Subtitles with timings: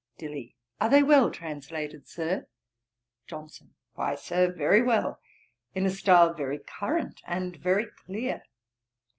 [0.17, 0.55] DILLY.
[0.79, 2.47] 'Are they well translated, Sir?'
[3.27, 3.75] JOHNSON.
[3.93, 5.19] 'Why, Sir, very well
[5.75, 8.41] in a style very current and very clear.